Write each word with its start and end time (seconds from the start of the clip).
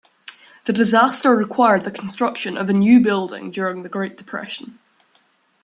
The 0.65 0.73
disaster 0.73 1.35
required 1.35 1.83
the 1.83 1.91
construction 1.91 2.57
of 2.57 2.71
a 2.71 2.73
new 2.73 3.01
building 3.01 3.51
during 3.51 3.83
the 3.83 3.87
Great 3.89 4.17
Depression. 4.17 4.79